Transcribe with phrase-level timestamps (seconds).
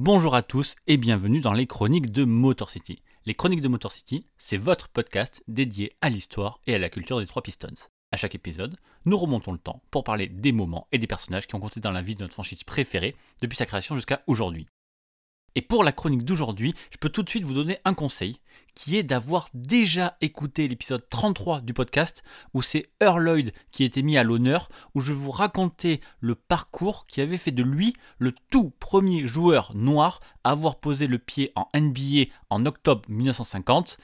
[0.00, 3.02] bonjour à tous et bienvenue dans les chroniques de Motor City.
[3.26, 7.20] Les chroniques de Motor City, c'est votre podcast dédié à l'histoire et à la culture
[7.20, 7.88] des trois Pistons.
[8.10, 11.54] À chaque épisode, nous remontons le temps pour parler des moments et des personnages qui
[11.54, 14.66] ont compté dans la vie de notre franchise préférée depuis sa création jusqu'à aujourd'hui.
[15.54, 18.40] Et pour la chronique d'aujourd'hui, je peux tout de suite vous donner un conseil,
[18.74, 22.22] qui est d'avoir déjà écouté l'épisode 33 du podcast,
[22.54, 27.20] où c'est Earl qui était mis à l'honneur, où je vous racontais le parcours qui
[27.20, 31.68] avait fait de lui le tout premier joueur noir à avoir posé le pied en
[31.74, 33.98] NBA en octobre 1950,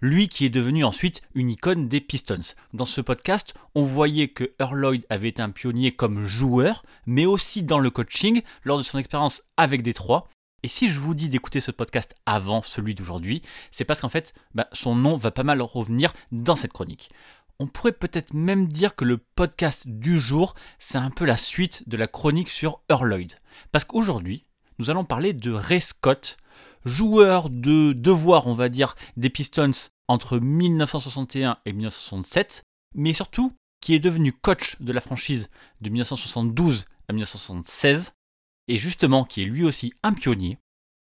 [0.00, 2.54] lui qui est devenu ensuite une icône des Pistons.
[2.72, 7.62] Dans ce podcast, on voyait que Earl avait été un pionnier comme joueur, mais aussi
[7.62, 10.28] dans le coaching lors de son expérience avec Détroit,
[10.64, 14.32] et si je vous dis d'écouter ce podcast avant celui d'aujourd'hui, c'est parce qu'en fait,
[14.54, 17.10] bah, son nom va pas mal revenir dans cette chronique.
[17.58, 21.86] On pourrait peut-être même dire que le podcast du jour, c'est un peu la suite
[21.86, 23.34] de la chronique sur Lloyd.
[23.72, 24.46] Parce qu'aujourd'hui,
[24.78, 26.38] nous allons parler de Ray Scott,
[26.86, 32.62] joueur de devoir, on va dire, des Pistons entre 1961 et 1967,
[32.94, 35.50] mais surtout qui est devenu coach de la franchise
[35.82, 38.14] de 1972 à 1976,
[38.68, 40.58] et justement qui est lui aussi un pionnier,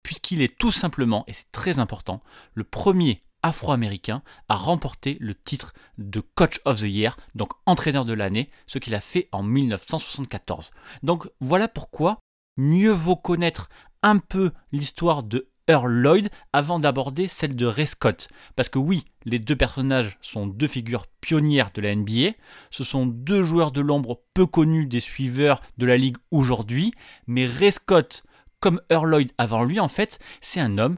[0.04, 2.22] puisqu'il est tout simplement, et c'est très important,
[2.54, 8.14] le premier afro-américain à remporter le titre de Coach of the Year, donc entraîneur de
[8.14, 10.72] l'année, ce qu'il a fait en 1974.
[11.04, 12.20] Donc voilà pourquoi
[12.58, 13.70] mieux vaut connaître
[14.04, 18.28] un peu l'histoire de Earl Lloyd avant d'aborder celle de Ray Scott.
[18.56, 22.32] Parce que oui, les deux personnages sont deux figures pionnières de la NBA,
[22.72, 26.92] ce sont deux joueurs de l'ombre peu connus des suiveurs de la ligue aujourd'hui,
[27.28, 28.24] mais Ray Scott,
[28.60, 30.98] comme Earl Lloyd avant lui en fait, c'est un homme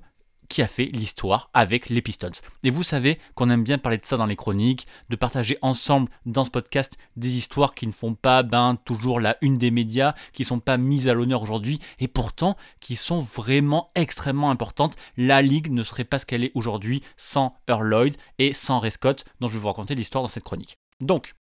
[0.52, 2.32] qui a fait l'histoire avec les Pistons.
[2.64, 6.10] Et vous savez qu'on aime bien parler de ça dans les chroniques, de partager ensemble
[6.26, 10.14] dans ce podcast des histoires qui ne font pas ben, toujours la une des médias,
[10.34, 14.96] qui ne sont pas mises à l'honneur aujourd'hui, et pourtant qui sont vraiment extrêmement importantes.
[15.16, 18.92] La Ligue ne serait pas ce qu'elle est aujourd'hui sans Earl Lloyd et sans Ray
[19.40, 20.78] dont je vais vous raconter l'histoire dans cette chronique.
[21.00, 21.34] Donc,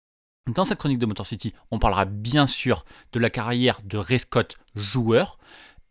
[0.54, 4.20] dans cette chronique de Motor City, on parlera bien sûr de la carrière de Ray
[4.76, 5.38] joueur,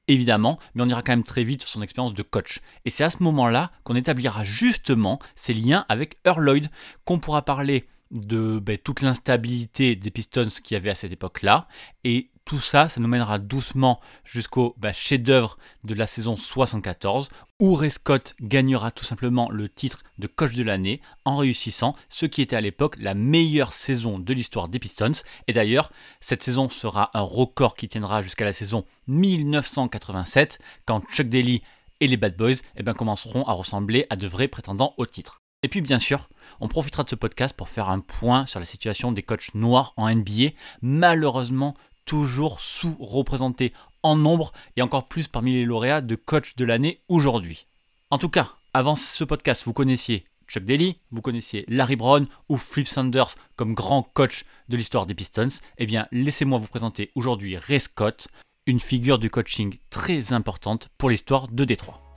[0.08, 2.60] évidemment, mais on ira quand même très vite sur son expérience de coach.
[2.84, 6.68] Et c'est à ce moment-là qu'on établira justement ces liens avec Earl Lloyd,
[7.04, 11.68] qu'on pourra parler de ben, toute l'instabilité des Pistons qu'il y avait à cette époque-là.
[12.04, 17.28] Et tout ça, ça nous mènera doucement jusqu'au ben, chef-d'œuvre de la saison 74,
[17.60, 22.24] où Ray Scott gagnera tout simplement le titre de coach de l'année en réussissant ce
[22.24, 25.12] qui était à l'époque la meilleure saison de l'histoire des Pistons.
[25.46, 31.28] Et d'ailleurs, cette saison sera un record qui tiendra jusqu'à la saison 1987, quand Chuck
[31.28, 31.60] Daly
[32.00, 35.42] et les Bad Boys eh ben, commenceront à ressembler à de vrais prétendants au titre.
[35.64, 36.28] Et puis bien sûr,
[36.60, 39.92] on profitera de ce podcast pour faire un point sur la situation des coachs noirs
[39.96, 40.50] en NBA,
[40.82, 41.74] malheureusement
[42.08, 47.66] toujours sous-représentés en nombre et encore plus parmi les lauréats de coach de l'année aujourd'hui.
[48.10, 52.56] En tout cas, avant ce podcast, vous connaissiez Chuck Daly, vous connaissiez Larry Brown ou
[52.56, 55.48] Flip Sanders comme grand coach de l'histoire des Pistons.
[55.76, 58.28] Eh bien, laissez-moi vous présenter aujourd'hui Ray Scott,
[58.64, 62.07] une figure du coaching très importante pour l'histoire de Détroit.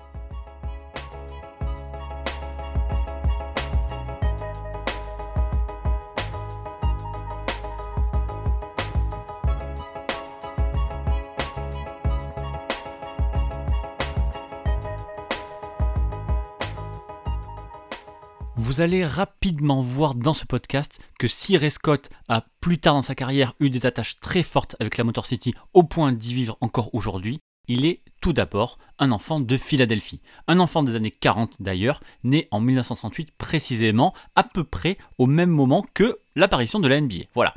[18.81, 23.03] Vous allez rapidement voir dans ce podcast que si Ray Scott a plus tard dans
[23.03, 26.58] sa carrière eu des attaches très fortes avec la Motor City au point d'y vivre
[26.61, 30.20] encore aujourd'hui, il est tout d'abord un enfant de Philadelphie.
[30.47, 35.52] Un enfant des années 40 d'ailleurs, né en 1938 précisément, à peu près au même
[35.52, 37.26] moment que l'apparition de la NBA.
[37.35, 37.53] Voilà.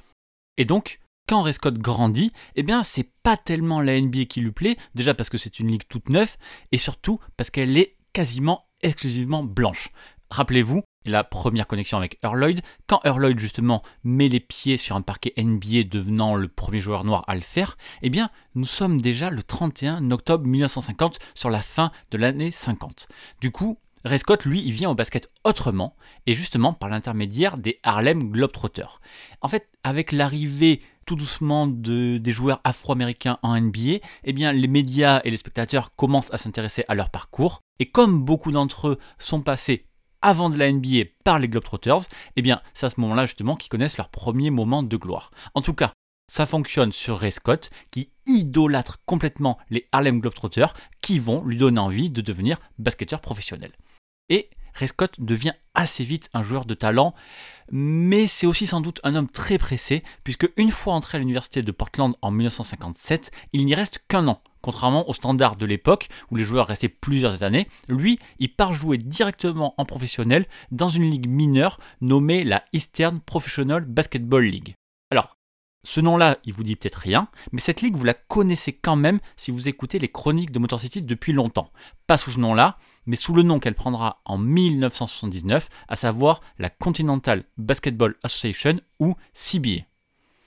[0.58, 4.52] Et donc, quand Ray Scott grandit, eh bien, c'est pas tellement la NBA qui lui
[4.52, 6.36] plaît, déjà parce que c'est une ligue toute neuve,
[6.70, 9.88] et surtout parce qu'elle est quasiment exclusivement blanche.
[10.28, 12.54] Rappelez-vous, la première connexion avec Earl
[12.86, 17.24] quand Earl justement met les pieds sur un parquet NBA devenant le premier joueur noir
[17.26, 21.90] à le faire, eh bien nous sommes déjà le 31 octobre 1950 sur la fin
[22.10, 23.08] de l'année 50.
[23.40, 25.96] Du coup, Ray lui, il vient au basket autrement,
[26.26, 29.00] et justement par l'intermédiaire des Harlem Globetrotters.
[29.40, 34.68] En fait, avec l'arrivée tout doucement de, des joueurs afro-américains en NBA, eh bien les
[34.68, 38.98] médias et les spectateurs commencent à s'intéresser à leur parcours, Et comme beaucoup d'entre eux
[39.18, 39.86] sont passés
[40.24, 43.68] avant de la NBA par les Globetrotters, eh bien, c'est à ce moment-là justement qu'ils
[43.68, 45.30] connaissent leur premier moment de gloire.
[45.54, 45.92] En tout cas,
[46.32, 50.72] ça fonctionne sur Ray Scott, qui idolâtre complètement les Harlem Globetrotters,
[51.02, 53.72] qui vont lui donner envie de devenir basketteur professionnel.
[54.30, 57.14] Et Ray Scott devient assez vite un joueur de talent,
[57.70, 61.60] mais c'est aussi sans doute un homme très pressé, puisque une fois entré à l'université
[61.60, 64.42] de Portland en 1957, il n'y reste qu'un an.
[64.64, 68.96] Contrairement au standard de l'époque, où les joueurs restaient plusieurs années, lui, il part jouer
[68.96, 74.72] directement en professionnel dans une ligue mineure nommée la Eastern Professional Basketball League.
[75.10, 75.36] Alors,
[75.82, 79.20] ce nom-là, il vous dit peut-être rien, mais cette ligue, vous la connaissez quand même
[79.36, 81.70] si vous écoutez les chroniques de Motor City depuis longtemps.
[82.06, 86.70] Pas sous ce nom-là, mais sous le nom qu'elle prendra en 1979, à savoir la
[86.70, 89.82] Continental Basketball Association ou CBA.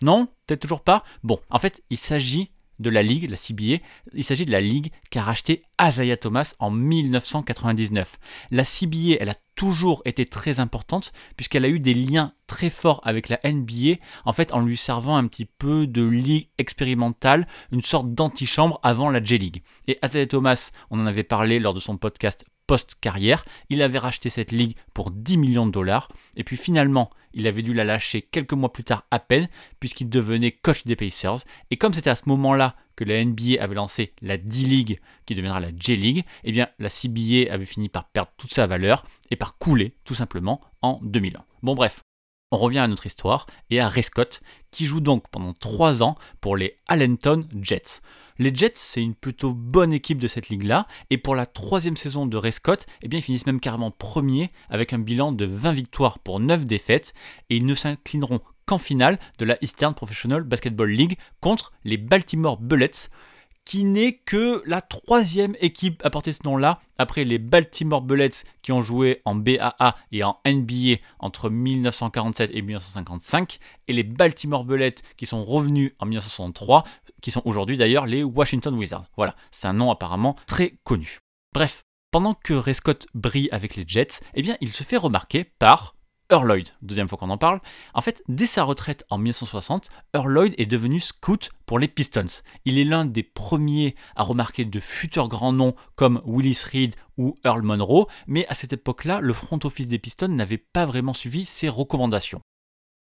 [0.02, 0.28] Non?
[0.48, 1.04] Peut-être toujours pas?
[1.22, 2.50] Bon, en fait, il s'agit
[2.80, 3.84] de la ligue, la CBA,
[4.14, 8.18] il s'agit de la ligue qu'a racheté Azaya Thomas en 1999.
[8.52, 13.02] La CBA, elle a toujours été très importante puisqu'elle a eu des liens très forts
[13.04, 17.82] avec la NBA, en fait en lui servant un petit peu de ligue expérimentale, une
[17.82, 19.64] sorte d'antichambre avant la J-League.
[19.88, 23.46] Et Azaya Thomas, on en avait parlé lors de son podcast post-carrière.
[23.69, 26.10] Il avait racheté cette ligue pour 10 millions de dollars.
[26.36, 29.48] Et puis finalement, il avait dû la lâcher quelques mois plus tard à peine,
[29.80, 31.40] puisqu'il devenait coach des Pacers.
[31.72, 35.60] Et comme c'était à ce moment-là que la NBA avait lancé la D-League, qui deviendra
[35.60, 39.58] la J-League, eh bien la CBA avait fini par perdre toute sa valeur et par
[39.58, 41.44] couler tout simplement en 2001.
[41.62, 42.02] Bon bref,
[42.52, 44.06] on revient à notre histoire et à Ray
[44.72, 48.02] qui joue donc pendant 3 ans pour les Allenton Jets.
[48.39, 52.25] Les Jets, c'est une plutôt bonne équipe de cette ligue-là, et pour la troisième saison
[52.28, 52.51] de Ray
[53.01, 56.66] eh bien, ils finissent même carrément premier avec un bilan de 20 victoires pour 9
[56.66, 57.13] défaites,
[57.50, 62.57] et ils ne s'inclineront qu'en finale de la Eastern Professional Basketball League contre les Baltimore
[62.57, 63.10] Bullets,
[63.68, 68.72] qui n'est que la troisième équipe à porter ce nom-là, après les Baltimore Bullets qui
[68.72, 73.60] ont joué en BAA et en NBA entre 1947 et 1955,
[73.90, 76.86] et les Baltimore Bullets qui sont revenus en 1963,
[77.22, 79.10] qui sont aujourd'hui d'ailleurs les Washington Wizards.
[79.18, 81.19] Voilà, c'est un nom apparemment très connu.
[81.54, 85.44] Bref, pendant que Ray Scott brille avec les Jets, eh bien il se fait remarquer
[85.44, 85.97] par
[86.30, 87.62] Earl Lloyd, deuxième fois qu'on en parle.
[87.94, 92.42] En fait, dès sa retraite en 1960, Earl Lloyd est devenu scout pour les Pistons.
[92.66, 97.36] Il est l'un des premiers à remarquer de futurs grands noms comme Willis Reed ou
[97.46, 101.46] Earl Monroe, mais à cette époque-là, le front office des Pistons n'avait pas vraiment suivi
[101.46, 102.42] ses recommandations.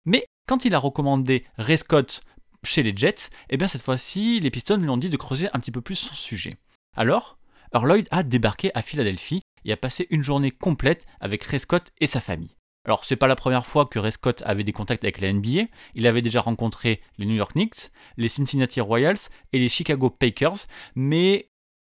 [0.06, 2.22] Mais quand il a recommandé Ray Scott
[2.64, 5.60] chez les Jets, eh bien cette fois-ci, les Pistons lui ont dit de creuser un
[5.60, 6.56] petit peu plus son sujet.
[6.96, 7.38] Alors,
[7.72, 11.92] Earl Lloyd a débarqué à Philadelphie et a passé une journée complète avec Ray Scott
[12.00, 12.53] et sa famille.
[12.84, 15.68] Alors, c'est pas la première fois que Ray Scott avait des contacts avec la NBA.
[15.94, 20.66] Il avait déjà rencontré les New York Knicks, les Cincinnati Royals et les Chicago Packers,
[20.94, 21.48] mais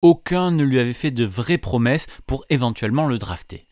[0.03, 3.67] aucun ne lui avait fait de vraies promesses pour éventuellement le drafter.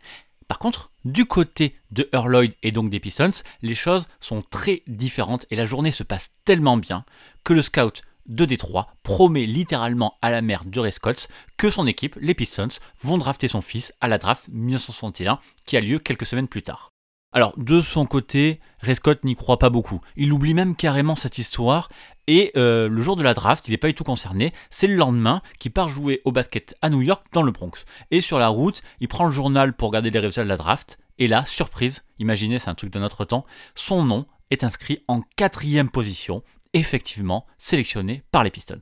[0.49, 4.83] Par contre, du côté de Earl Lloyd et donc des Pistons, les choses sont très
[4.87, 7.05] différentes et la journée se passe tellement bien
[7.45, 11.87] que le scout de Détroit promet littéralement à la mère de Ray Scott que son
[11.87, 12.69] équipe, les Pistons,
[13.03, 16.93] vont drafter son fils à la draft 1961 qui a lieu quelques semaines plus tard.
[17.35, 20.01] Alors, de son côté, Ray Scott n'y croit pas beaucoup.
[20.17, 21.89] Il oublie même carrément cette histoire.
[22.27, 24.53] Et euh, le jour de la draft, il n'est pas du tout concerné.
[24.69, 27.87] C'est le lendemain qu'il part jouer au basket à New York, dans le Bronx.
[28.11, 30.99] Et sur la route, il prend le journal pour regarder les résultats de la draft.
[31.19, 35.23] Et là, surprise, imaginez, c'est un truc de notre temps, son nom est inscrit en
[35.37, 36.43] quatrième position,
[36.75, 38.79] effectivement sélectionné par les Pistons.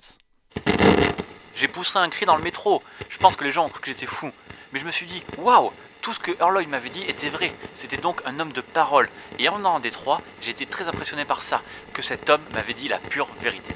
[1.54, 2.82] J'ai poussé un cri dans le métro.
[3.08, 4.30] Je pense que les gens ont cru que j'étais fou.
[4.72, 7.52] Mais je me suis dit, waouh, tout ce que Lloyd m'avait dit était vrai.
[7.74, 9.08] C'était donc un homme de parole.
[9.38, 12.74] Et en venant en Détroit, j'ai été très impressionné par ça, que cet homme m'avait
[12.74, 13.74] dit la pure vérité.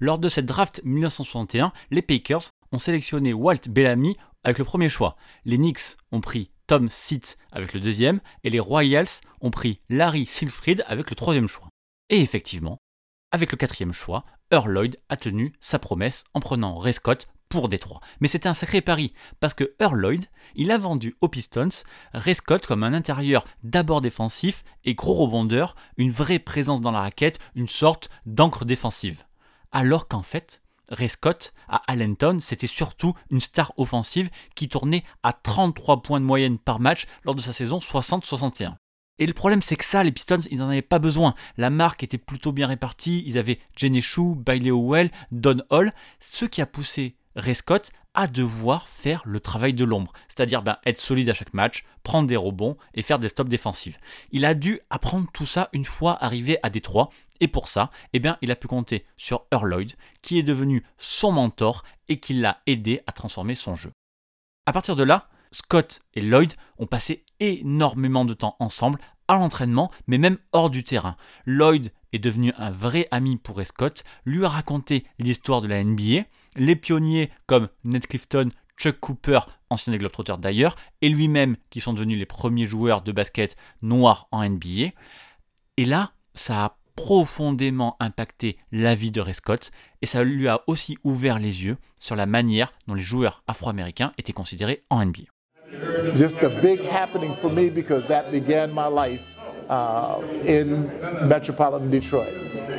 [0.00, 5.16] Lors de cette draft 1961, les Packers ont sélectionné Walt Bellamy avec le premier choix.
[5.44, 10.26] Les Knicks ont pris Tom Seitz avec le deuxième et les Royals ont pris Larry
[10.26, 11.68] Silfried avec le troisième choix.
[12.10, 12.78] Et effectivement,
[13.30, 18.00] avec le quatrième choix, Earl a tenu sa promesse en prenant Ray Scott pour Détroit.
[18.20, 20.18] Mais c'était un sacré pari, parce que Earl
[20.54, 21.68] il a vendu aux Pistons
[22.12, 22.34] Ray
[22.66, 27.68] comme un intérieur d'abord défensif et gros rebondeur, une vraie présence dans la raquette, une
[27.68, 29.24] sorte d'encre défensive.
[29.72, 31.10] Alors qu'en fait, Ray
[31.68, 36.80] à Allenton, c'était surtout une star offensive qui tournait à 33 points de moyenne par
[36.80, 38.74] match lors de sa saison 60-61.
[39.18, 41.34] Et le problème, c'est que ça, les Pistons, ils n'en avaient pas besoin.
[41.56, 43.22] La marque était plutôt bien répartie.
[43.26, 48.28] Ils avaient Jenny Chou, Bailey Howell, Don Hall, ce qui a poussé Ray Scott à
[48.28, 52.36] devoir faire le travail de l'ombre, c'est-à-dire ben, être solide à chaque match, prendre des
[52.36, 53.98] rebonds et faire des stops défensifs.
[54.30, 57.10] Il a dû apprendre tout ça une fois arrivé à Détroit,
[57.40, 59.84] et pour ça, eh bien, il a pu compter sur Earl
[60.22, 63.90] qui est devenu son mentor et qui l'a aidé à transformer son jeu.
[64.66, 68.98] À partir de là, Scott et Lloyd ont passé énormément de temps ensemble
[69.28, 71.16] à l'entraînement, mais même hors du terrain.
[71.46, 76.24] Lloyd est devenu un vrai ami pour Scott, lui a raconté l'histoire de la NBA,
[76.56, 81.92] les pionniers comme Ned Clifton, Chuck Cooper, ancien des Globetrotters d'ailleurs, et lui-même qui sont
[81.92, 84.92] devenus les premiers joueurs de basket noirs en NBA.
[85.76, 90.62] Et là, ça a profondément impacté la vie de Ray Scott et ça lui a
[90.68, 95.24] aussi ouvert les yeux sur la manière dont les joueurs afro-américains étaient considérés en NBA.
[96.14, 99.33] just a big happening for me because that began my life
[99.68, 100.86] uh, in
[101.28, 102.32] metropolitan Detroit.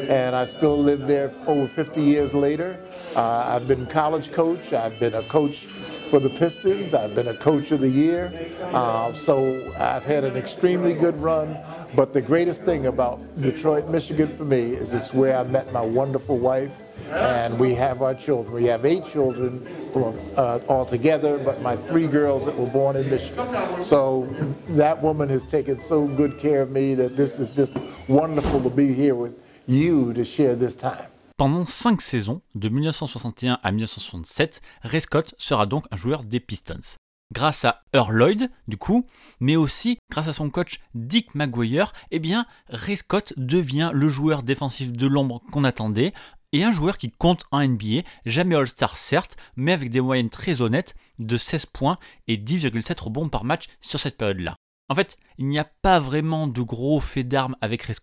[0.09, 2.79] And I still live there over 50 years later.
[3.15, 4.73] Uh, I've been college coach.
[4.73, 5.67] I've been a coach
[6.05, 6.93] for the Pistons.
[6.93, 8.31] I've been a coach of the year.
[8.61, 11.57] Uh, so I've had an extremely good run.
[11.95, 15.81] But the greatest thing about Detroit, Michigan for me is it's where I met my
[15.81, 16.81] wonderful wife
[17.11, 18.53] and we have our children.
[18.53, 23.09] We have eight children from, uh, altogether, but my three girls that were born in
[23.09, 23.81] Michigan.
[23.81, 24.27] So
[24.69, 28.69] that woman has taken so good care of me that this is just wonderful to
[28.69, 29.33] be here with
[29.67, 31.07] you to share this time.
[31.37, 36.95] Pendant 5 saisons, de 1961 à 1967, Ray Scott sera donc un joueur des Pistons.
[37.33, 39.05] Grâce à Earl Lloyd, du coup,
[39.41, 42.21] mais aussi grâce à son coach Dick McGuire, eh
[42.69, 46.13] Ray Scott devient le joueur défensif de l'ombre qu'on attendait,
[46.53, 50.61] et un joueur qui compte en NBA, jamais All-Star certes, mais avec des moyennes très
[50.61, 51.97] honnêtes de 16 points
[52.29, 54.55] et 10,7 rebonds par match sur cette période-là.
[54.87, 57.95] En fait, il n'y a pas vraiment de gros faits d'armes avec Ray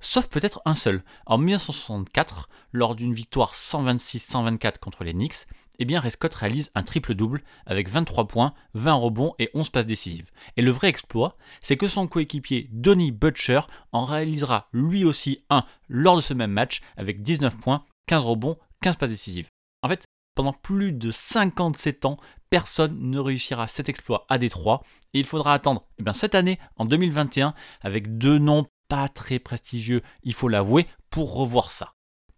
[0.00, 1.02] sauf peut-être un seul.
[1.24, 5.46] En 1964, lors d'une victoire 126-124 contre les Knicks,
[5.78, 6.00] eh bien
[6.34, 10.30] réalise un triple-double avec 23 points, 20 rebonds et 11 passes décisives.
[10.56, 13.60] Et le vrai exploit, c'est que son coéquipier Donny Butcher
[13.92, 18.58] en réalisera lui aussi un lors de ce même match avec 19 points, 15 rebonds,
[18.82, 19.48] 15 passes décisives.
[19.82, 22.18] En fait, pendant plus de 57 ans,
[22.50, 24.82] personne ne réussira cet exploit à Détroit
[25.14, 29.38] et il faudra attendre eh bien, cette année, en 2021, avec deux noms pas très
[29.38, 31.92] prestigieux, il faut l'avouer, pour revoir ça.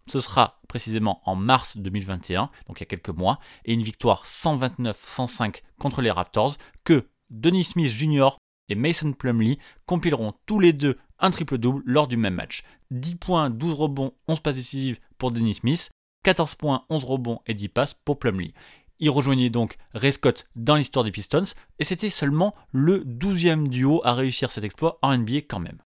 [0.07, 4.25] Ce sera précisément en mars 2021, donc il y a quelques mois, et une victoire
[4.25, 8.29] 129-105 contre les Raptors que Denis Smith Jr.
[8.69, 12.63] et Mason Plumlee compileront tous les deux un triple-double lors du même match.
[12.91, 15.91] 10 points, 12 rebonds, 11 passes décisives pour Denis Smith,
[16.23, 18.53] 14 points, 11 rebonds et 10 passes pour Plumlee.
[18.99, 21.45] Il rejoignait donc Ray Scott dans l'histoire des Pistons,
[21.79, 25.81] et c'était seulement le 12e duo à réussir cet exploit en NBA quand même.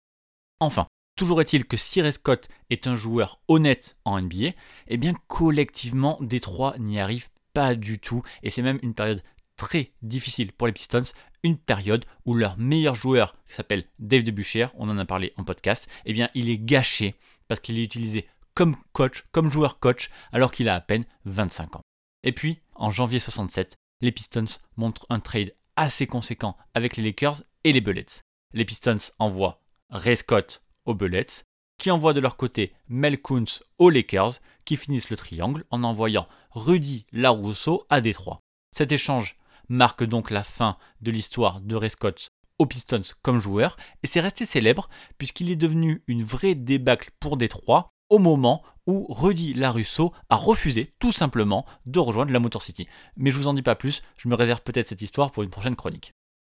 [0.60, 0.88] Enfin,
[1.18, 4.52] toujours est-il que si Ray Scott est un joueur honnête en NBA,
[4.88, 9.22] eh bien collectivement, Détroit n'y arrive pas du tout, et c'est même une période
[9.58, 11.02] très difficile pour les Pistons,
[11.44, 15.44] une période où leur meilleur joueur, qui s'appelle Dave DeBusschere, on en a parlé en
[15.44, 17.16] podcast, eh bien il est gâché
[17.48, 21.76] parce qu'il est utilisé comme coach, comme joueur coach, alors qu'il a à peine 25
[21.76, 21.82] ans.
[22.24, 27.44] Et puis, en janvier 67, les Pistons montrent un trade assez conséquent avec les Lakers
[27.64, 28.22] et les Bullets.
[28.54, 31.46] Les Pistons envoient Ray Scott aux Bullets,
[31.78, 34.34] qui envoient de leur côté Mel Kuntz aux Lakers,
[34.66, 38.40] qui finissent le triangle en envoyant Rudy Larousseau à Détroit.
[38.72, 39.38] Cet échange
[39.68, 44.20] marque donc la fin de l'histoire de Ray Scott aux Pistons comme joueur, et c'est
[44.20, 50.14] resté célèbre puisqu'il est devenu une vraie débâcle pour Détroit au moment où Rudy Larusso
[50.30, 52.88] a refusé tout simplement de rejoindre la Motor City.
[53.16, 55.50] Mais je vous en dis pas plus, je me réserve peut-être cette histoire pour une
[55.50, 56.12] prochaine chronique.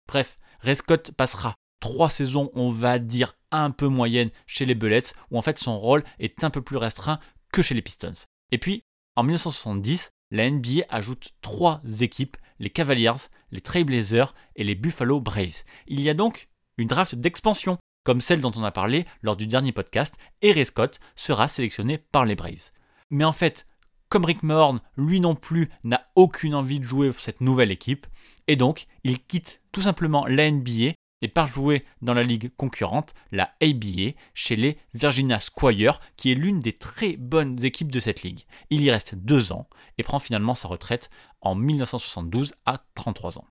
[0.08, 5.12] Bref, Ray Scott passera trois saisons, on va dire un peu moyennes chez les Bullets,
[5.30, 7.20] où en fait son rôle est un peu plus restreint
[7.52, 8.12] que chez les Pistons.
[8.50, 8.82] Et puis,
[9.14, 15.64] en 1970, la NBA ajoute trois équipes, les Cavaliers, les Trailblazers et les Buffalo Braves.
[15.86, 19.46] Il y a donc une draft d'expansion comme celle dont on a parlé lors du
[19.46, 22.72] dernier podcast, Ray Scott sera sélectionné par les Braves.
[23.10, 23.66] Mais en fait,
[24.08, 28.06] comme Rick Mahorn, lui non plus n'a aucune envie de jouer pour cette nouvelle équipe,
[28.46, 33.14] et donc il quitte tout simplement la NBA et part jouer dans la ligue concurrente,
[33.30, 38.22] la ABA, chez les Virginia Squire, qui est l'une des très bonnes équipes de cette
[38.22, 38.44] ligue.
[38.70, 39.68] Il y reste deux ans
[39.98, 43.46] et prend finalement sa retraite en 1972 à 33 ans.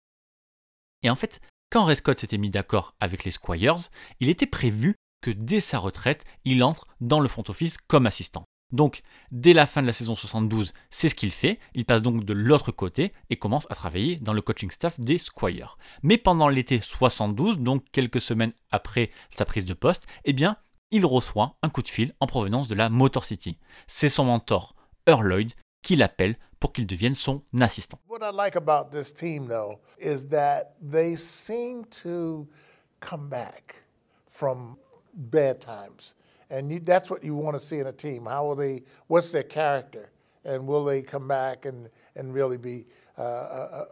[1.03, 1.41] Et en fait,
[1.71, 3.77] quand Ray Scott s'était mis d'accord avec les Squires,
[4.19, 8.43] il était prévu que dès sa retraite, il entre dans le front office comme assistant.
[8.73, 11.59] Donc, dès la fin de la saison 72, c'est ce qu'il fait.
[11.73, 15.17] Il passe donc de l'autre côté et commence à travailler dans le coaching staff des
[15.17, 15.77] Squires.
[16.03, 20.57] Mais pendant l'été 72, donc quelques semaines après sa prise de poste, eh bien,
[20.91, 23.57] il reçoit un coup de fil en provenance de la Motor City.
[23.87, 24.75] C'est son mentor,
[25.07, 27.99] Earl Lloyd, qui l'appelle pour qu'il devienne son assistant.
[28.07, 32.47] What I like about this team, though, is that they seem to
[32.99, 33.81] come back
[34.27, 34.77] from
[35.13, 36.13] bad times.
[36.49, 38.25] And you, that's what you want to see in a team.
[38.25, 40.11] How will they, what's their character?
[40.43, 42.85] And will they come back and, and really be
[43.17, 43.23] uh,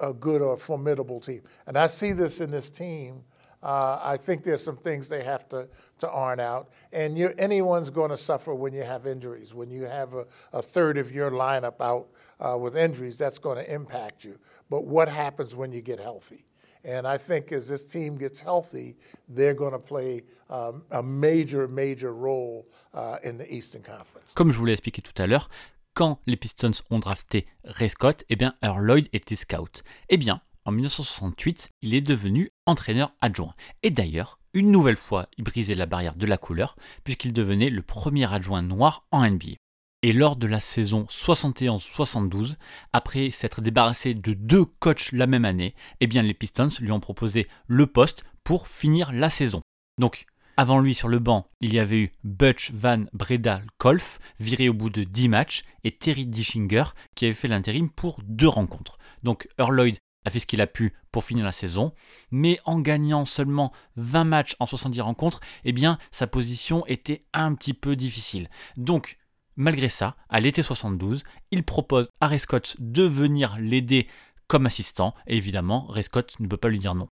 [0.02, 1.42] a, a good or formidable team?
[1.68, 3.24] And I see this in this team.
[3.62, 5.68] Uh, I think there's some things they have to,
[6.00, 6.70] to iron out.
[6.94, 9.54] And you anyone's going to suffer when you have injuries.
[9.54, 12.08] When you have a, a third of your lineup out
[12.40, 14.38] uh, with injuries, that's going to impact you.
[14.70, 16.46] But what happens when you get healthy?
[16.86, 18.96] And I think as this team gets healthy,
[19.28, 24.34] they're going to play um, a major, major role uh, in the Eastern Conference.
[24.34, 25.50] Comme je vous l'ai expliqué tout à l'heure,
[25.94, 29.84] quand les Pistons ont drafté Ray Scott, eh bien Earl Lloyd était scout.
[30.08, 33.54] Eh bien, en 1968, il est devenu entraîneur adjoint.
[33.84, 37.82] Et d'ailleurs, une nouvelle fois, il brisait la barrière de la couleur, puisqu'il devenait le
[37.82, 39.58] premier adjoint noir en NBA.
[40.02, 42.56] Et lors de la saison 71-72,
[42.94, 47.02] après s'être débarrassé de deux coachs la même année, eh bien les Pistons lui ont
[47.02, 49.62] proposé le poste pour finir la saison.
[50.00, 50.26] Donc,
[50.56, 54.74] avant lui sur le banc, il y avait eu Butch Van Breda Kolf, viré au
[54.74, 56.84] bout de 10 matchs, et Terry Dischinger,
[57.16, 58.98] qui avait fait l'intérim pour deux rencontres.
[59.24, 61.94] Donc Earl Lloyd a fait ce qu'il a pu pour finir la saison,
[62.32, 67.54] mais en gagnant seulement 20 matchs en 70 rencontres, eh bien sa position était un
[67.56, 68.50] petit peu difficile.
[68.78, 69.18] Donc
[69.62, 72.40] Malgré ça, à l'été 72, il propose à Ray
[72.78, 74.08] de venir l'aider
[74.48, 77.10] comme assistant, et évidemment, Ray Scott ne peut pas lui dire non.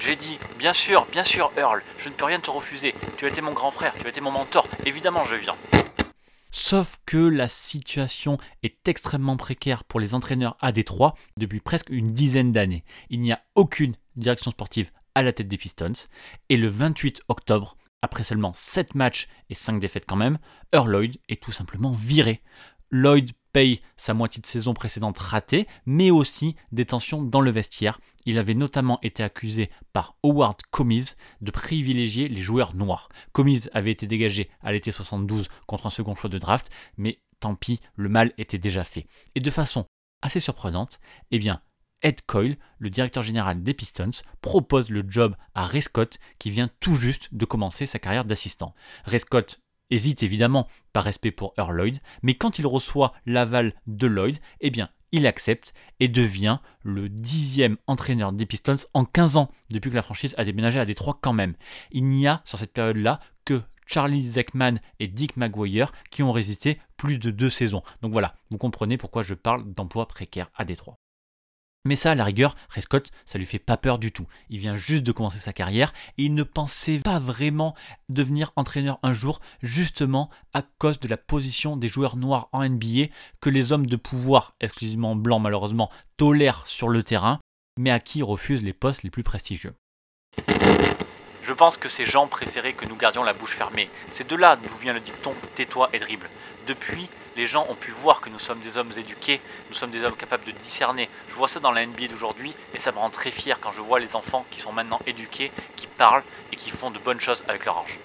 [0.00, 2.92] J'ai dit, bien sûr, bien sûr, Earl, je ne peux rien te refuser.
[3.18, 5.54] Tu as été mon grand frère, tu as été mon mentor, évidemment je viens.
[6.50, 12.08] Sauf que la situation est extrêmement précaire pour les entraîneurs à Détroit depuis presque une
[12.08, 12.84] dizaine d'années.
[13.10, 16.08] Il n'y a aucune direction sportive à la tête des Pistons,
[16.48, 20.38] et le 28 octobre, après seulement 7 matchs et 5 défaites quand même,
[20.74, 22.42] Earl Lloyd est tout simplement viré.
[22.90, 28.00] Lloyd paye sa moitié de saison précédente ratée, mais aussi des tensions dans le vestiaire.
[28.26, 33.08] Il avait notamment été accusé par Howard Comives de privilégier les joueurs noirs.
[33.32, 37.54] Comives avait été dégagé à l'été 72 contre un second choix de draft, mais tant
[37.54, 39.06] pis, le mal était déjà fait.
[39.34, 39.86] Et de façon
[40.20, 41.00] assez surprenante,
[41.30, 41.62] eh bien,
[42.02, 44.10] Ed Coyle, le directeur général des Pistons,
[44.42, 48.74] propose le job à Ray Scott qui vient tout juste de commencer sa carrière d'assistant.
[49.06, 49.20] Ray
[49.90, 54.70] hésite évidemment par respect pour Earl Lloyd, mais quand il reçoit l'aval de Lloyd, eh
[54.70, 59.96] bien il accepte et devient le dixième entraîneur des Pistons en 15 ans depuis que
[59.96, 61.54] la franchise a déménagé à Détroit quand même.
[61.90, 66.80] Il n'y a sur cette période-là que Charlie Zeckman et Dick Maguire qui ont résisté
[66.96, 67.82] plus de deux saisons.
[68.02, 70.98] Donc voilà, vous comprenez pourquoi je parle d'emploi précaire à Détroit.
[71.86, 74.26] Mais ça, à la rigueur, Scott, ça lui fait pas peur du tout.
[74.50, 77.76] Il vient juste de commencer sa carrière et il ne pensait pas vraiment
[78.08, 83.06] devenir entraîneur un jour, justement à cause de la position des joueurs noirs en NBA
[83.40, 87.38] que les hommes de pouvoir, exclusivement blancs malheureusement, tolèrent sur le terrain,
[87.78, 89.74] mais à qui refusent les postes les plus prestigieux.
[91.44, 93.88] Je pense que ces gens préféraient que nous gardions la bouche fermée.
[94.08, 96.28] C'est de là d'où vient le dicton tais-toi et dribble.
[96.66, 100.02] Depuis, les gens ont pu voir que nous sommes des hommes éduqués, nous sommes des
[100.02, 101.08] hommes capables de discerner.
[101.28, 103.80] Je vois ça dans la NBA d'aujourd'hui et ça me rend très fier quand je
[103.80, 106.22] vois les enfants qui sont maintenant éduqués, qui parlent
[106.52, 107.98] et qui font de bonnes choses avec leur argent.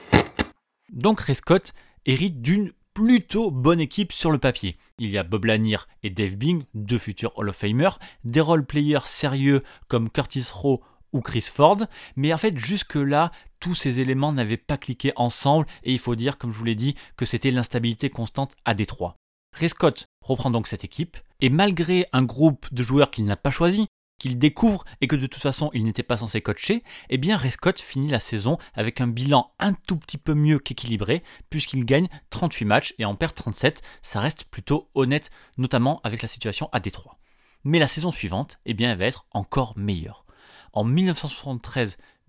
[0.89, 1.73] Donc Ray Scott
[2.05, 4.75] hérite d'une plutôt bonne équipe sur le papier.
[4.99, 7.89] Il y a Bob Lanier et Dave Bing, deux futurs Hall of Famer,
[8.25, 10.81] des role-players sérieux comme Curtis Rowe
[11.13, 11.77] ou Chris Ford,
[12.15, 16.37] mais en fait jusque-là, tous ces éléments n'avaient pas cliqué ensemble et il faut dire,
[16.37, 19.15] comme je vous l'ai dit, que c'était l'instabilité constante à Détroit.
[19.53, 23.51] Ray Scott reprend donc cette équipe, et malgré un groupe de joueurs qu'il n'a pas
[23.51, 23.87] choisi,
[24.17, 27.51] qu'il découvre et que de toute façon il n'était pas censé coacher, eh bien Ray
[27.51, 32.07] Scott finit la saison avec un bilan un tout petit peu mieux qu'équilibré, puisqu'il gagne
[32.29, 36.79] 38 matchs et en perd 37, ça reste plutôt honnête, notamment avec la situation à
[36.79, 37.17] Détroit.
[37.63, 40.25] Mais la saison suivante, eh bien, elle va être encore meilleure.
[40.73, 40.83] En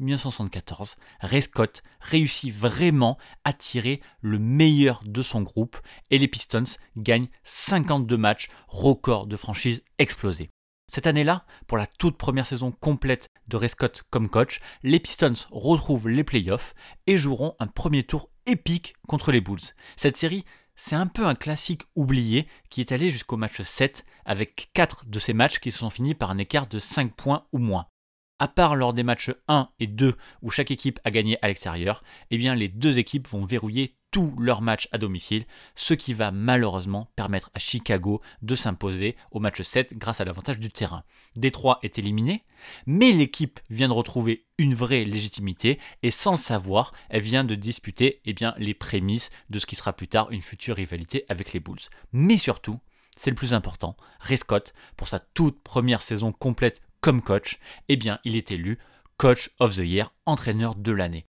[0.02, 1.42] 1973-1974, Ray
[2.00, 5.78] réussit vraiment à tirer le meilleur de son groupe
[6.10, 6.64] et les Pistons
[6.96, 10.50] gagnent 52 matchs, record de franchise explosé.
[10.88, 13.70] Cette année-là, pour la toute première saison complète de Ray
[14.10, 16.74] comme coach, les Pistons retrouvent les playoffs
[17.06, 19.60] et joueront un premier tour épique contre les Bulls.
[19.96, 24.70] Cette série, c'est un peu un classique oublié qui est allé jusqu'au match 7 avec
[24.74, 27.58] 4 de ces matchs qui se sont finis par un écart de 5 points ou
[27.58, 27.86] moins
[28.42, 32.02] à part lors des matchs 1 et 2 où chaque équipe a gagné à l'extérieur,
[32.32, 37.08] eh les deux équipes vont verrouiller tous leurs matchs à domicile, ce qui va malheureusement
[37.14, 41.04] permettre à Chicago de s'imposer au match 7 grâce à l'avantage du terrain.
[41.36, 42.42] Détroit est éliminé,
[42.84, 48.22] mais l'équipe vient de retrouver une vraie légitimité et sans savoir, elle vient de disputer
[48.24, 51.78] eh les prémices de ce qui sera plus tard une future rivalité avec les Bulls.
[52.12, 52.80] Mais surtout,
[53.16, 57.96] c'est le plus important, Ray Scott, pour sa toute première saison complète comme coach, eh
[57.96, 58.78] bien, il est élu
[59.18, 61.26] Coach of the Year, entraîneur de l'année.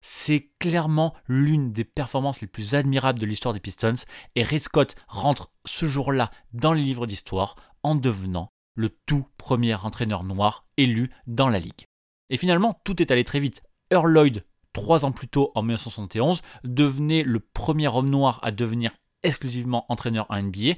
[0.00, 3.94] C'est clairement l'une des performances les plus admirables de l'histoire des Pistons
[4.34, 9.74] et Red Scott rentre ce jour-là dans les livres d'histoire en devenant le tout premier
[9.74, 11.84] entraîneur noir élu dans la ligue.
[12.30, 13.62] Et finalement, tout est allé très vite.
[13.90, 18.92] Earl Lloyd, trois ans plus tôt, en 1971, devenait le premier homme noir à devenir
[19.22, 20.74] exclusivement entraîneur en NBA.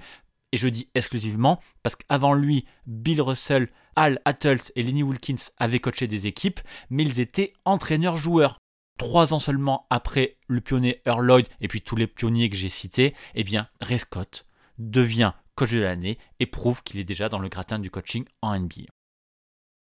[0.53, 5.80] Et je dis exclusivement parce qu'avant lui, Bill Russell, Al Attles et Lenny Wilkins avaient
[5.80, 8.59] coaché des équipes, mais ils étaient entraîneurs-joueurs.
[8.98, 12.68] Trois ans seulement après le pionnier Earl Lloyd et puis tous les pionniers que j'ai
[12.68, 14.46] cités, eh bien, Ray Scott
[14.78, 18.59] devient coach de l'année et prouve qu'il est déjà dans le gratin du coaching en
[18.59, 18.85] NBA.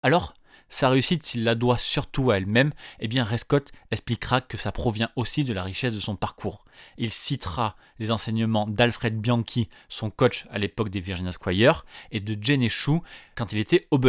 [0.03, 0.33] Alors,
[0.69, 5.09] sa réussite, s'il la doit surtout à elle-même, eh bien Rescott expliquera que ça provient
[5.15, 6.65] aussi de la richesse de son parcours.
[6.97, 12.37] Il citera les enseignements d'Alfred Bianchi, son coach à l'époque des Virginia Squire, et de
[12.41, 13.01] Jenny Chou
[13.35, 13.99] quand il était au.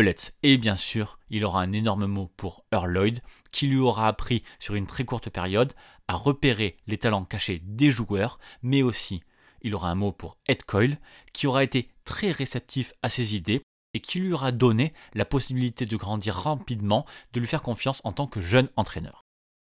[0.43, 4.43] Et bien sûr, il aura un énorme mot pour Earl Lloyd, qui lui aura appris
[4.59, 5.73] sur une très courte période
[6.07, 9.23] à repérer les talents cachés des joueurs, mais aussi
[9.63, 10.99] il aura un mot pour Ed Coyle,
[11.33, 13.63] qui aura été très réceptif à ses idées
[13.95, 18.13] et qui lui aura donné la possibilité de grandir rapidement, de lui faire confiance en
[18.13, 19.25] tant que jeune entraîneur.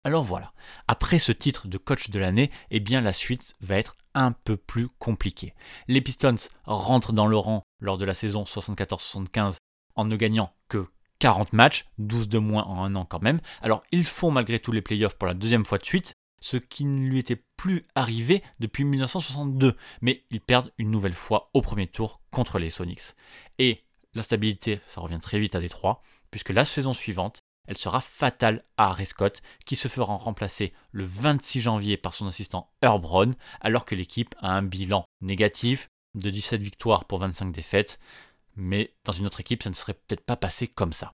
[0.05, 0.53] Alors voilà,
[0.89, 4.57] après ce titre de coach de l'année, eh bien la suite va être un peu
[4.57, 5.55] plus compliquée.
[5.89, 9.57] Les Pistons rentrent dans le rang lors de la saison 74-75
[9.97, 10.87] en ne gagnant que
[11.19, 13.41] 40 matchs, 12 de moins en un an quand même.
[13.61, 16.87] Alors ils font malgré tout les playoffs pour la deuxième fois de suite, ce qui
[16.87, 21.87] ne lui était plus arrivé depuis 1962, mais ils perdent une nouvelle fois au premier
[21.87, 23.15] tour contre les Sonics.
[23.59, 28.65] Et L'instabilité, ça revient très vite à Détroit, puisque la saison suivante, elle sera fatale
[28.77, 33.35] à Harry Scott, qui se fera remplacer le 26 janvier par son assistant Herb Brown,
[33.61, 38.01] alors que l'équipe a un bilan négatif de 17 victoires pour 25 défaites.
[38.57, 41.13] Mais dans une autre équipe, ça ne serait peut-être pas passé comme ça.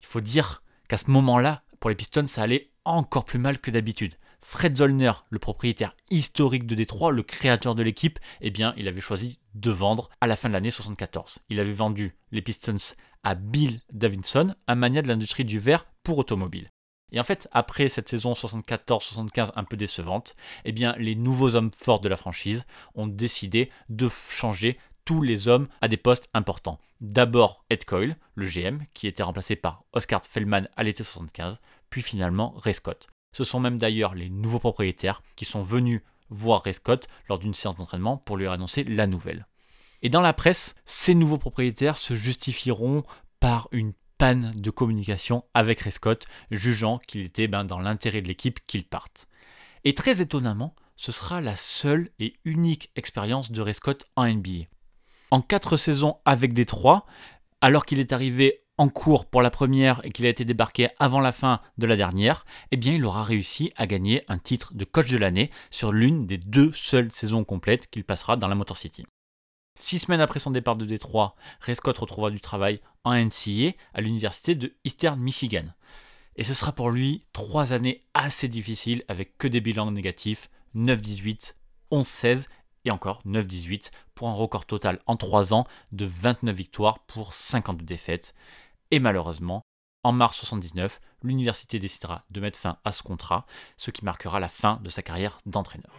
[0.00, 3.70] Il faut dire qu'à ce moment-là, pour les Pistons, ça allait encore plus mal que
[3.70, 4.14] d'habitude.
[4.46, 9.40] Fred Zollner, le propriétaire historique de Détroit, le créateur de l'équipe, eh il avait choisi
[9.54, 11.38] de vendre à la fin de l'année 74.
[11.48, 12.76] Il avait vendu les Pistons
[13.22, 16.68] à Bill Davidson, un mania de l'industrie du verre pour automobile.
[17.10, 21.70] Et en fait, après cette saison 74-75 un peu décevante, eh bien, les nouveaux hommes
[21.74, 26.78] forts de la franchise ont décidé de changer tous les hommes à des postes importants.
[27.00, 31.56] D'abord Ed Coyle, le GM, qui était remplacé par Oscar Feldman à l'été 75,
[31.88, 33.08] puis finalement Ray Scott.
[33.34, 37.52] Ce sont même d'ailleurs les nouveaux propriétaires qui sont venus voir Ray Scott lors d'une
[37.52, 39.46] séance d'entraînement pour lui annoncer la nouvelle.
[40.02, 43.02] Et dans la presse, ces nouveaux propriétaires se justifieront
[43.40, 48.28] par une panne de communication avec Ray Scott, jugeant qu'il était ben, dans l'intérêt de
[48.28, 49.26] l'équipe qu'il parte.
[49.82, 54.66] Et très étonnamment, ce sera la seule et unique expérience de Ray Scott en NBA.
[55.32, 57.04] En quatre saisons avec Détroit,
[57.60, 61.20] alors qu'il est arrivé en cours pour la première et qu'il a été débarqué avant
[61.20, 64.84] la fin de la dernière, eh bien il aura réussi à gagner un titre de
[64.84, 68.76] coach de l'année sur l'une des deux seules saisons complètes qu'il passera dans la Motor
[68.76, 69.06] City.
[69.78, 74.00] Six semaines après son départ de Détroit, Ray Scott retrouvera du travail en NCA à
[74.00, 75.64] l'université de Eastern Michigan.
[76.36, 81.54] Et ce sera pour lui trois années assez difficiles avec que des bilans négatifs, 9-18,
[81.92, 82.46] 11-16
[82.84, 87.84] et encore 9-18 pour un record total en trois ans de 29 victoires pour 52
[87.84, 88.34] défaites.
[88.94, 89.62] Et malheureusement,
[90.04, 93.44] en mars 79, l'université décidera de mettre fin à ce contrat,
[93.76, 95.90] ce qui marquera la fin de sa carrière d'entraîneur.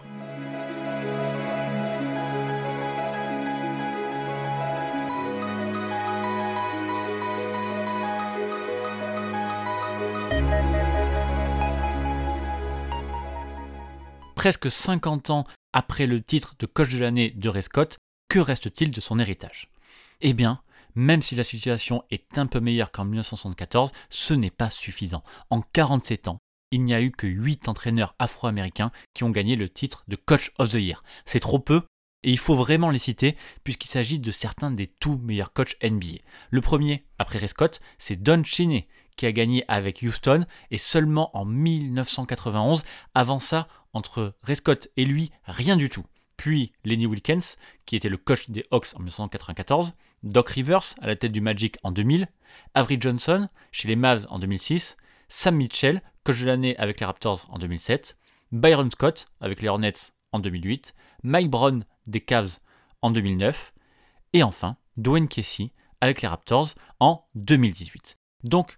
[14.36, 17.98] Presque 50 ans après le titre de coach de l'année de Ray Scott,
[18.30, 19.70] que reste-t-il de son héritage?
[20.22, 20.62] Eh bien,
[20.96, 25.24] même si la situation est un peu meilleure qu'en 1974, ce n'est pas suffisant.
[25.50, 26.40] En 47 ans,
[26.72, 30.52] il n'y a eu que 8 entraîneurs afro-américains qui ont gagné le titre de Coach
[30.58, 31.04] of the Year.
[31.26, 31.84] C'est trop peu,
[32.24, 36.20] et il faut vraiment les citer puisqu'il s'agit de certains des tout meilleurs coachs NBA.
[36.50, 41.36] Le premier, après Ray Scott, c'est Don Cheney qui a gagné avec Houston et seulement
[41.38, 42.84] en 1991.
[43.14, 46.04] Avant ça, entre Ray Scott et lui, rien du tout
[46.38, 49.94] puis Lenny Wilkens, qui était le coach des Hawks en 1994,
[50.24, 52.28] Doc Rivers à la tête du Magic en 2000,
[52.74, 54.98] Avery Johnson chez les Mavs en 2006,
[55.30, 58.18] Sam Mitchell, coach de l'année avec les Raptors en 2007,
[58.52, 60.94] Byron Scott avec les Hornets en 2008,
[61.24, 62.60] Mike Brown des Cavs
[63.02, 63.74] en 2009,
[64.34, 65.72] et enfin Dwayne Casey
[66.02, 66.70] avec les Raptors
[67.00, 68.18] en 2018.
[68.44, 68.78] Donc,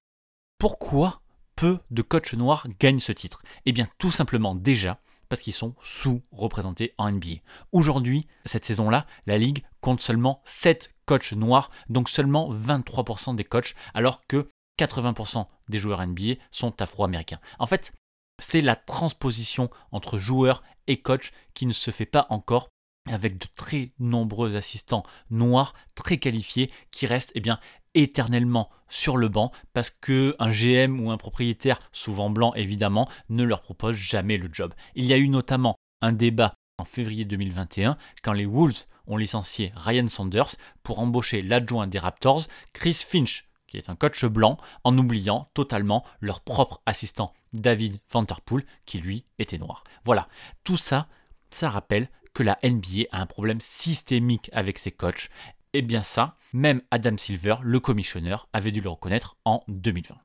[0.60, 1.22] pourquoi
[1.56, 3.42] peu de coachs noirs gagnent ce titre?
[3.66, 7.42] Eh bien, tout simplement déjà parce qu'ils sont sous-représentés en NBA.
[7.72, 13.76] Aujourd'hui, cette saison-là, la Ligue compte seulement 7 coachs noirs, donc seulement 23% des coachs,
[13.94, 17.40] alors que 80% des joueurs NBA sont afro-américains.
[17.60, 17.94] En fait,
[18.40, 22.70] c'est la transposition entre joueurs et coach qui ne se fait pas encore
[23.10, 27.60] avec de très nombreux assistants noirs très qualifiés qui restent eh bien
[27.98, 33.44] éternellement sur le banc parce que un GM ou un propriétaire, souvent blanc évidemment, ne
[33.44, 34.74] leur propose jamais le job.
[34.96, 39.74] Il y a eu notamment un débat en février 2021 quand les Wolves ont licencié
[39.76, 44.98] Ryan Saunders pour embaucher l'adjoint des Raptors, Chris Finch, qui est un coach blanc, en
[44.98, 49.84] oubliant totalement leur propre assistant David Vanterpool, qui lui était noir.
[50.06, 50.28] Voilà,
[50.64, 51.08] tout ça,
[51.50, 55.30] ça rappelle que la NBA a un problème systémique avec ses coachs.
[55.74, 60.16] Et bien ça, même Adam Silver, le commissionneur, avait dû le reconnaître en 2020.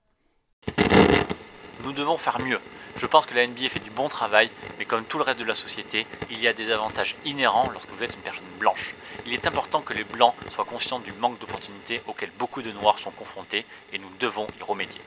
[1.84, 2.60] Nous devons faire mieux.
[2.96, 5.44] Je pense que la NBA fait du bon travail, mais comme tout le reste de
[5.44, 8.94] la société, il y a des avantages inhérents lorsque vous êtes une personne blanche.
[9.26, 12.98] Il est important que les blancs soient conscients du manque d'opportunités auxquelles beaucoup de noirs
[12.98, 15.00] sont confrontés, et nous devons y remédier.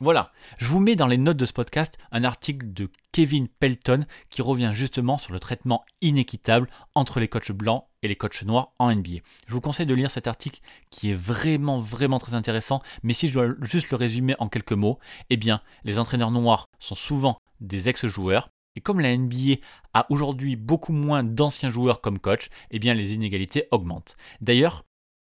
[0.00, 4.06] Voilà, je vous mets dans les notes de ce podcast un article de Kevin Pelton
[4.30, 8.70] qui revient justement sur le traitement inéquitable entre les coachs blancs et les coachs noirs
[8.78, 9.22] en NBA.
[9.48, 13.26] Je vous conseille de lire cet article qui est vraiment vraiment très intéressant, mais si
[13.26, 17.36] je dois juste le résumer en quelques mots, eh bien les entraîneurs noirs sont souvent
[17.60, 19.56] des ex-joueurs, et comme la NBA
[19.94, 24.16] a aujourd'hui beaucoup moins d'anciens joueurs comme coach, eh bien les inégalités augmentent.
[24.40, 24.84] D'ailleurs,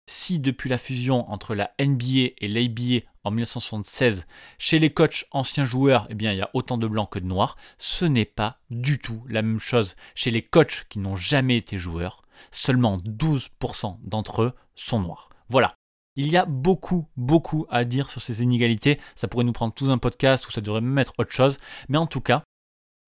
[0.10, 4.26] si depuis la fusion entre la NBA et l'ABA en 1976,
[4.58, 7.26] chez les coachs anciens joueurs, eh bien, il y a autant de blancs que de
[7.26, 11.58] noirs, ce n'est pas du tout la même chose chez les coachs qui n'ont jamais
[11.58, 12.24] été joueurs.
[12.52, 15.30] Seulement 12% d'entre eux sont noirs.
[15.50, 15.76] Voilà.
[16.16, 19.00] Il y a beaucoup, beaucoup à dire sur ces inégalités.
[19.16, 21.60] Ça pourrait nous prendre tous un podcast ou ça devrait même être autre chose.
[21.88, 22.44] Mais en tout cas,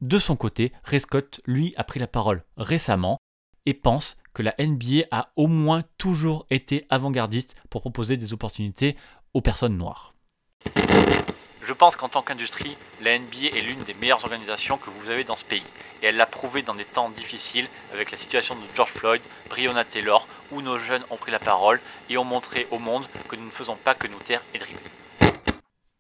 [0.02, 3.18] de son côté, Ray Scott, lui, a pris la parole récemment
[3.66, 8.96] et pense que la NBA a au moins toujours été avant-gardiste pour proposer des opportunités
[9.34, 10.14] aux personnes noires.
[11.64, 15.24] Je pense qu'en tant qu'industrie, la NBA est l'une des meilleures organisations que vous avez
[15.24, 15.64] dans ce pays.
[16.02, 19.86] Et elle l'a prouvé dans des temps difficiles avec la situation de George Floyd, Breonna
[19.86, 23.46] Taylor, où nos jeunes ont pris la parole et ont montré au monde que nous
[23.46, 24.82] ne faisons pas que nous taire et dribbler.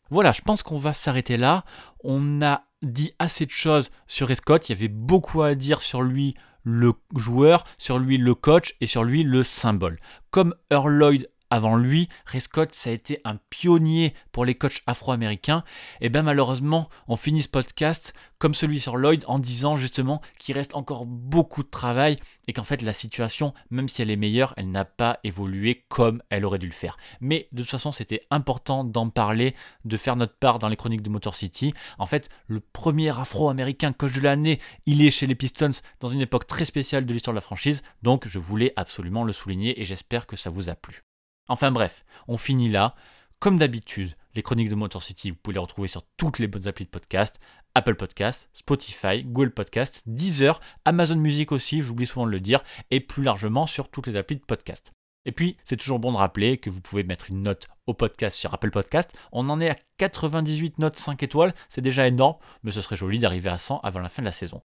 [0.10, 1.64] Voilà, je pense qu'on va s'arrêter là.
[2.04, 6.02] On a dit assez de choses sur Escott, il y avait beaucoup à dire sur
[6.02, 10.00] lui le joueur, sur lui le coach et sur lui le symbole.
[10.32, 14.82] Comme Earl Lloyd avant lui, Ray Scott, ça a été un pionnier pour les coachs
[14.88, 15.64] afro-américains.
[16.00, 20.56] Et bien malheureusement, on finit ce podcast comme celui sur Lloyd en disant justement qu'il
[20.56, 22.16] reste encore beaucoup de travail
[22.48, 26.24] et qu'en fait la situation, même si elle est meilleure, elle n'a pas évolué comme
[26.30, 26.98] elle aurait dû le faire.
[27.20, 29.54] Mais de toute façon, c'était important d'en parler,
[29.86, 31.74] de faire notre part dans les chroniques de Motor City.
[32.00, 36.22] En fait, le premier afro-américain coach de l'année, il est chez les Pistons dans une
[36.22, 37.84] époque très spéciale de l'histoire de la franchise.
[38.02, 41.04] Donc je voulais absolument le souligner et j'espère que ça vous a plu.
[41.48, 42.96] Enfin bref, on finit là.
[43.40, 46.68] Comme d'habitude, les chroniques de Motor City, vous pouvez les retrouver sur toutes les bonnes
[46.68, 47.40] applis de podcast.
[47.74, 53.00] Apple Podcast, Spotify, Google Podcast, Deezer, Amazon Music aussi, j'oublie souvent de le dire, et
[53.00, 54.92] plus largement sur toutes les applis de podcast.
[55.26, 58.38] Et puis, c'est toujours bon de rappeler que vous pouvez mettre une note au podcast
[58.38, 59.16] sur Apple Podcast.
[59.32, 63.20] On en est à 98 notes 5 étoiles, c'est déjà énorme, mais ce serait joli
[63.20, 64.62] d'arriver à 100 avant la fin de la saison.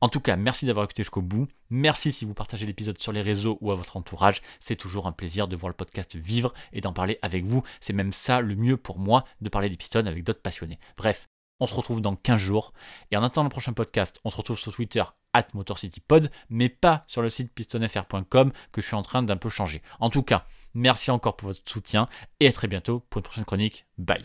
[0.00, 1.46] En tout cas, merci d'avoir écouté jusqu'au bout.
[1.68, 4.40] Merci si vous partagez l'épisode sur les réseaux ou à votre entourage.
[4.58, 7.62] C'est toujours un plaisir de voir le podcast vivre et d'en parler avec vous.
[7.80, 10.78] C'est même ça le mieux pour moi de parler des pistons avec d'autres passionnés.
[10.96, 11.26] Bref,
[11.60, 12.72] on se retrouve dans 15 jours.
[13.10, 17.04] Et en attendant le prochain podcast, on se retrouve sur Twitter at MotorCityPod, mais pas
[17.06, 19.82] sur le site pistonfr.com que je suis en train d'un peu changer.
[20.00, 22.08] En tout cas, merci encore pour votre soutien
[22.40, 23.86] et à très bientôt pour une prochaine chronique.
[23.98, 24.24] Bye.